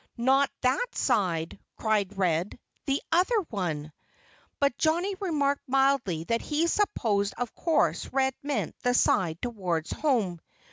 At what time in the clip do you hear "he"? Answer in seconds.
6.41-6.65